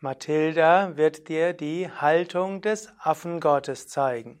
Mathilda 0.00 0.96
wird 0.96 1.28
dir 1.28 1.54
die 1.54 1.90
Haltung 1.90 2.60
des 2.60 2.92
Affengottes 3.00 3.88
zeigen. 3.88 4.40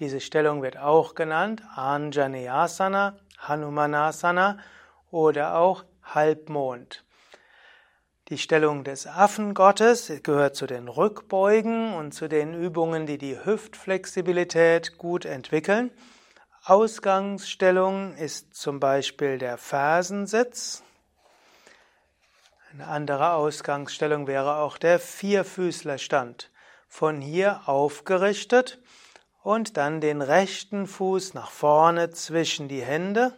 Diese 0.00 0.20
Stellung 0.20 0.60
wird 0.60 0.76
auch 0.76 1.14
genannt 1.14 1.62
Anjaneyasana, 1.76 3.16
Hanumanasana 3.38 4.58
oder 5.12 5.56
auch 5.56 5.84
Halbmond. 6.02 7.04
Die 8.28 8.38
Stellung 8.38 8.82
des 8.82 9.06
Affengottes 9.06 10.12
gehört 10.24 10.56
zu 10.56 10.66
den 10.66 10.88
Rückbeugen 10.88 11.94
und 11.94 12.12
zu 12.12 12.28
den 12.28 12.52
Übungen, 12.52 13.06
die 13.06 13.18
die 13.18 13.38
Hüftflexibilität 13.44 14.98
gut 14.98 15.24
entwickeln. 15.24 15.92
Ausgangsstellung 16.64 18.16
ist 18.16 18.52
zum 18.52 18.80
Beispiel 18.80 19.38
der 19.38 19.58
Fersensitz. 19.58 20.82
Eine 22.78 22.86
andere 22.86 23.32
Ausgangsstellung 23.32 24.28
wäre 24.28 24.58
auch 24.58 24.78
der 24.78 25.00
Vierfüßlerstand. 25.00 26.48
Von 26.86 27.20
hier 27.20 27.62
aufgerichtet 27.66 28.78
und 29.42 29.76
dann 29.76 30.00
den 30.00 30.22
rechten 30.22 30.86
Fuß 30.86 31.34
nach 31.34 31.50
vorne 31.50 32.10
zwischen 32.10 32.68
die 32.68 32.80
Hände 32.80 33.36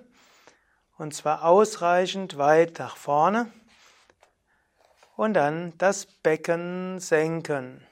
und 0.98 1.14
zwar 1.14 1.46
ausreichend 1.46 2.36
weit 2.36 2.78
nach 2.80 2.98
vorne 2.98 3.50
und 5.16 5.32
dann 5.32 5.72
das 5.78 6.04
Becken 6.04 7.00
senken. 7.00 7.86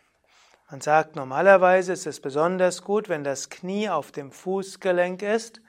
Man 0.71 0.83
sagt 0.83 1.17
normalerweise 1.17 1.95
ist 1.95 2.07
es 2.07 2.21
besonders 2.21 2.83
gut, 2.85 3.09
wenn 3.09 3.25
das 3.25 3.49
Knie 3.49 3.89
auf 3.89 4.13
dem 4.13 4.33
Fußgelenk 4.33 5.23
ist. 5.23 5.63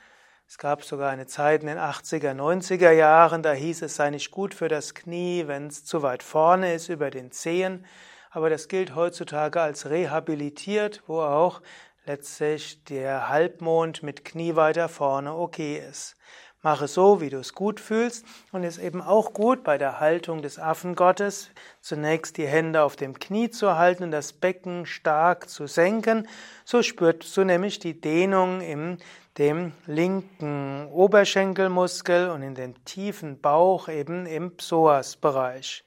Es 0.52 0.58
gab 0.58 0.84
sogar 0.84 1.12
eine 1.12 1.28
Zeit 1.28 1.62
in 1.62 1.68
den 1.68 1.78
80er, 1.78 2.34
90er 2.34 2.90
Jahren, 2.90 3.44
da 3.44 3.52
hieß 3.52 3.84
es 3.84 3.96
sei 3.96 4.10
nicht 4.10 4.32
gut 4.32 4.56
für 4.56 4.68
das 4.68 4.96
Knie, 4.96 5.44
wenn 5.46 5.68
es 5.68 5.86
zu 5.86 6.02
weit 6.02 6.24
vorne 6.24 6.74
ist 6.74 6.90
über 6.90 7.12
den 7.12 7.32
Zehen. 7.32 7.86
Aber 8.32 8.50
das 8.50 8.68
gilt 8.68 8.96
heutzutage 8.96 9.62
als 9.62 9.92
rehabilitiert, 9.92 11.04
wo 11.06 11.22
auch 11.22 11.62
letztlich 12.08 12.84
der 12.86 13.30
Halbmond 13.30 14.02
mit 14.02 14.26
Knie 14.26 14.56
weiter 14.56 14.90
vorne 14.90 15.36
okay 15.36 15.86
ist. 15.88 16.16
Mache 16.64 16.88
so, 16.88 17.22
wie 17.22 17.30
du 17.30 17.38
es 17.38 17.54
gut 17.54 17.80
fühlst 17.80 18.26
und 18.52 18.64
ist 18.64 18.80
eben 18.80 19.02
auch 19.02 19.34
gut 19.34 19.64
bei 19.64 19.78
der 19.78 20.00
Haltung 20.00 20.42
des 20.42 20.58
Affengottes 20.58 21.52
zunächst 21.80 22.38
die 22.38 22.48
Hände 22.48 22.82
auf 22.82 22.96
dem 22.96 23.18
Knie 23.18 23.52
zu 23.52 23.78
halten 23.78 24.04
und 24.04 24.12
das 24.12 24.34
Becken 24.34 24.88
stark 24.88 25.48
zu 25.48 25.68
senken. 25.68 26.28
So 26.66 26.82
spürst 26.82 27.38
du 27.38 27.46
nämlich 27.46 27.78
die 27.78 28.02
Dehnung 28.02 28.60
im 28.60 28.98
dem 29.40 29.72
linken 29.86 30.88
Oberschenkelmuskel 30.88 32.30
und 32.30 32.44
in 32.44 32.56
den 32.56 32.84
tiefen 32.84 33.40
Bauch 33.40 33.88
eben 33.88 34.26
im 34.26 34.58
Psoasbereich. 34.58 35.86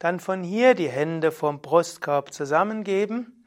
Dann 0.00 0.18
von 0.18 0.42
hier 0.42 0.74
die 0.74 0.88
Hände 0.88 1.30
vom 1.30 1.60
Brustkorb 1.62 2.32
zusammengeben, 2.32 3.46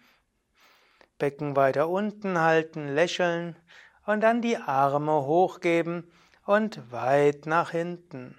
Becken 1.20 1.56
weiter 1.56 1.90
unten 1.90 2.40
halten, 2.40 2.96
lächeln 2.96 3.58
und 4.06 4.22
dann 4.22 4.42
die 4.42 4.58
Arme 4.58 5.26
hochgeben 5.26 6.10
und 6.46 6.92
weit 6.92 7.46
nach 7.46 7.72
hinten. 7.72 8.36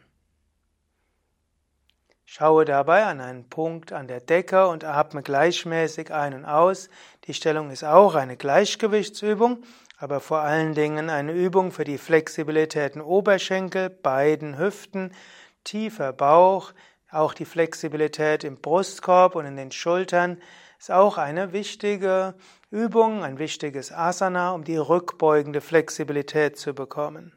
Schaue 2.25 2.65
dabei 2.65 3.05
an 3.05 3.21
einen 3.21 3.51
Punkt 3.51 3.93
an 3.93 4.09
der 4.09 4.21
Decke 4.21 4.67
und 4.67 4.85
atme 4.85 5.23
gleichmäßig 5.23 6.11
ein 6.13 6.33
und 6.33 6.47
aus. 6.47 6.89
Die 7.25 7.35
Stellung 7.35 7.71
ist 7.71 7.85
auch 7.85 8.15
eine 8.15 8.39
Gleichgewichtsübung, 8.39 9.63
aber 10.03 10.19
vor 10.19 10.41
allen 10.41 10.75
Dingen 10.75 11.11
eine 11.11 11.31
Übung 11.31 11.71
für 11.71 11.85
die 11.85 11.97
Flexibilität 11.97 12.97
in 12.97 13.03
Oberschenkel, 13.03 13.89
beiden 13.89 14.59
Hüften, 14.59 15.13
tiefer 15.63 16.13
Bauch, 16.13 16.73
auch 17.13 17.35
die 17.35 17.45
Flexibilität 17.45 18.43
im 18.43 18.57
Brustkorb 18.57 19.37
und 19.37 19.47
in 19.47 19.57
den 19.57 19.71
Schultern 19.71 20.39
ist 20.81 20.91
auch 20.91 21.19
eine 21.19 21.53
wichtige 21.53 22.35
Übung, 22.73 23.23
ein 23.23 23.39
wichtiges 23.39 23.93
Asana, 23.93 24.51
um 24.51 24.65
die 24.65 24.77
rückbeugende 24.77 25.61
Flexibilität 25.61 26.59
zu 26.59 26.75
bekommen. 26.75 27.33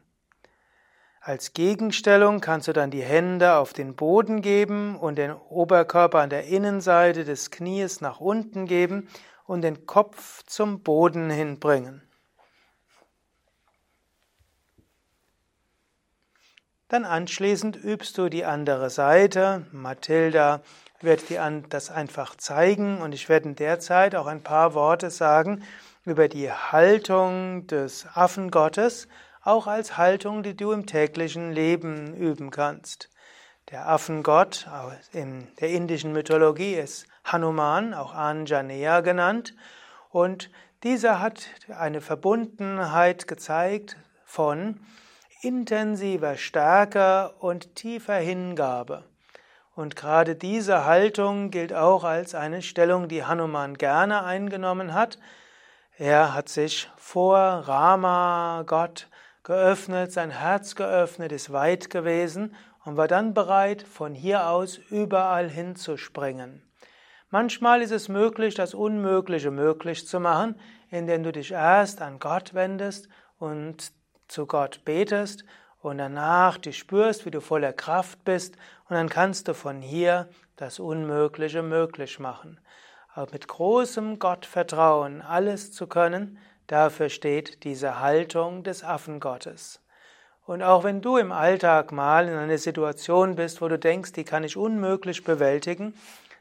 Als 1.20 1.52
Gegenstellung 1.52 2.40
kannst 2.40 2.66
du 2.66 2.72
dann 2.72 2.90
die 2.90 3.02
Hände 3.02 3.54
auf 3.54 3.74
den 3.74 3.94
Boden 3.94 4.42
geben 4.42 4.98
und 4.98 5.18
den 5.18 5.32
Oberkörper 5.32 6.18
an 6.18 6.30
der 6.30 6.46
Innenseite 6.46 7.24
des 7.24 7.52
Knies 7.52 8.00
nach 8.00 8.18
unten 8.18 8.66
geben 8.66 9.08
und 9.44 9.62
den 9.62 9.86
Kopf 9.86 10.42
zum 10.46 10.80
Boden 10.80 11.30
hinbringen. 11.30 12.05
Dann 16.88 17.04
anschließend 17.04 17.76
übst 17.76 18.16
du 18.16 18.28
die 18.28 18.44
andere 18.44 18.90
Seite. 18.90 19.66
Mathilda 19.72 20.60
wird 21.00 21.28
dir 21.30 21.62
das 21.68 21.90
einfach 21.90 22.36
zeigen 22.36 23.00
und 23.02 23.12
ich 23.12 23.28
werde 23.28 23.48
in 23.48 23.56
der 23.56 23.80
Zeit 23.80 24.14
auch 24.14 24.26
ein 24.26 24.42
paar 24.42 24.74
Worte 24.74 25.10
sagen 25.10 25.64
über 26.04 26.28
die 26.28 26.50
Haltung 26.50 27.66
des 27.66 28.06
Affengottes 28.14 29.08
auch 29.42 29.66
als 29.66 29.96
Haltung, 29.96 30.44
die 30.44 30.56
du 30.56 30.70
im 30.70 30.86
täglichen 30.86 31.52
Leben 31.52 32.14
üben 32.14 32.50
kannst. 32.50 33.10
Der 33.70 33.88
Affengott 33.88 34.68
in 35.12 35.48
der 35.60 35.70
indischen 35.70 36.12
Mythologie 36.12 36.74
ist 36.74 37.08
Hanuman, 37.24 37.94
auch 37.94 38.14
Anjaneya 38.14 39.00
genannt, 39.00 39.54
und 40.10 40.50
dieser 40.84 41.20
hat 41.20 41.48
eine 41.68 42.00
Verbundenheit 42.00 43.26
gezeigt 43.26 43.96
von 44.24 44.80
intensiver 45.46 46.36
Stärke 46.36 47.32
und 47.38 47.76
tiefer 47.76 48.16
Hingabe. 48.16 49.04
Und 49.76 49.94
gerade 49.94 50.34
diese 50.34 50.84
Haltung 50.86 51.50
gilt 51.50 51.72
auch 51.72 52.02
als 52.02 52.34
eine 52.34 52.62
Stellung, 52.62 53.06
die 53.06 53.24
Hanuman 53.24 53.74
gerne 53.74 54.24
eingenommen 54.24 54.92
hat. 54.92 55.18
Er 55.98 56.34
hat 56.34 56.48
sich 56.48 56.90
vor 56.96 57.38
Rama, 57.38 58.64
Gott, 58.66 59.08
geöffnet, 59.44 60.12
sein 60.12 60.30
Herz 60.30 60.74
geöffnet, 60.74 61.30
ist 61.30 61.52
weit 61.52 61.90
gewesen 61.90 62.56
und 62.84 62.96
war 62.96 63.06
dann 63.06 63.32
bereit, 63.32 63.82
von 63.82 64.14
hier 64.14 64.48
aus 64.48 64.78
überall 64.78 65.48
hinzuspringen. 65.48 66.62
Manchmal 67.30 67.82
ist 67.82 67.92
es 67.92 68.08
möglich, 68.08 68.56
das 68.56 68.74
Unmögliche 68.74 69.52
möglich 69.52 70.08
zu 70.08 70.18
machen, 70.18 70.58
indem 70.90 71.22
du 71.22 71.30
dich 71.30 71.52
erst 71.52 72.02
an 72.02 72.18
Gott 72.18 72.54
wendest 72.54 73.08
und 73.38 73.92
zu 74.28 74.46
Gott 74.46 74.84
betest 74.84 75.44
und 75.80 75.98
danach 75.98 76.58
dich 76.58 76.78
spürst, 76.78 77.26
wie 77.26 77.30
du 77.30 77.40
voller 77.40 77.72
Kraft 77.72 78.24
bist 78.24 78.56
und 78.88 78.96
dann 78.96 79.08
kannst 79.08 79.48
du 79.48 79.54
von 79.54 79.80
hier 79.80 80.28
das 80.56 80.78
Unmögliche 80.78 81.62
möglich 81.62 82.18
machen. 82.18 82.60
Aber 83.14 83.30
mit 83.32 83.48
großem 83.48 84.18
Gottvertrauen 84.18 85.22
alles 85.22 85.72
zu 85.72 85.86
können, 85.86 86.38
Dafür 86.66 87.10
steht 87.10 87.62
diese 87.62 88.00
Haltung 88.00 88.64
des 88.64 88.82
Affengottes. 88.82 89.80
Und 90.46 90.62
auch 90.62 90.82
wenn 90.82 91.00
du 91.00 91.16
im 91.16 91.30
Alltag 91.30 91.92
mal 91.92 92.28
in 92.28 92.34
einer 92.34 92.58
Situation 92.58 93.36
bist, 93.36 93.60
wo 93.60 93.68
du 93.68 93.78
denkst, 93.78 94.12
die 94.12 94.24
kann 94.24 94.44
ich 94.44 94.56
unmöglich 94.56 95.22
bewältigen, 95.22 95.94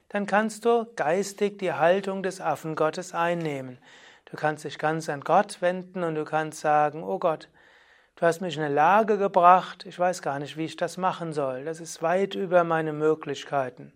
dann 0.09 0.25
kannst 0.25 0.65
du 0.65 0.87
geistig 0.95 1.59
die 1.59 1.73
Haltung 1.73 2.23
des 2.23 2.41
Affengottes 2.41 3.13
einnehmen. 3.13 3.77
Du 4.25 4.37
kannst 4.37 4.63
dich 4.63 4.79
ganz 4.79 5.09
an 5.09 5.21
Gott 5.21 5.61
wenden 5.61 6.03
und 6.03 6.15
du 6.15 6.25
kannst 6.25 6.59
sagen, 6.59 7.03
oh 7.03 7.19
Gott, 7.19 7.49
du 8.15 8.25
hast 8.25 8.41
mich 8.41 8.57
in 8.57 8.63
eine 8.63 8.73
Lage 8.73 9.17
gebracht, 9.17 9.85
ich 9.85 9.97
weiß 9.97 10.21
gar 10.21 10.39
nicht, 10.39 10.57
wie 10.57 10.65
ich 10.65 10.75
das 10.75 10.97
machen 10.97 11.33
soll. 11.33 11.65
Das 11.65 11.79
ist 11.79 12.01
weit 12.01 12.35
über 12.35 12.63
meine 12.63 12.93
Möglichkeiten. 12.93 13.93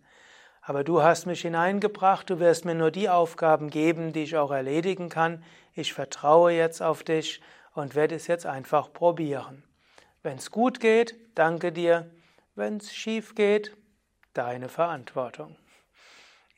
Aber 0.62 0.84
du 0.84 1.02
hast 1.02 1.25
mich 1.25 1.41
hineingebracht, 1.41 2.30
du 2.30 2.40
wirst 2.40 2.66
mir 2.66 2.75
nur 2.75 2.91
die 2.91 3.09
Aufgaben 3.09 3.69
geben, 3.69 4.13
die 4.13 4.24
ich 4.24 4.38
auch 4.38 4.52
erledigen 4.52 5.09
kann. 5.09 5.44
Ich 5.74 5.94
vertraue 5.94 6.52
jetzt 6.52 6.81
auf 6.81 7.03
dich 7.03 7.41
und 7.74 7.96
werde 7.96 8.16
es 8.16 8.28
jetzt 8.28 8.46
einfach 8.46 8.94
probieren. 8.94 9.63
Wenn 10.22 10.38
es 10.38 10.51
gut 10.51 10.80
geht, 10.80 11.16
danke 11.36 11.72
dir. 11.72 12.12
Wenn 12.56 12.78
es 12.78 12.94
schief 12.94 13.36
geht, 13.36 13.75
deine 14.34 14.69
Verantwortung. 14.69 15.56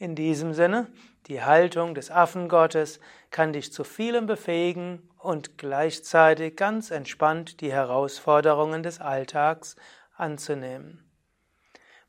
In 0.02 0.16
diesem 0.16 0.54
Sinne, 0.56 0.88
die 1.28 1.44
Haltung 1.44 1.94
des 1.94 2.10
Affengottes 2.10 3.00
kann 3.30 3.54
dich 3.54 3.72
zu 3.72 3.84
vielem 3.84 4.26
befähigen 4.26 5.08
und 5.20 5.60
gleichzeitig 5.60 6.56
ganz 6.56 6.90
entspannt 6.90 7.62
die 7.62 7.72
Herausforderungen 7.72 8.82
des 8.82 9.00
Alltags 9.00 9.76
anzunehmen. 10.18 11.08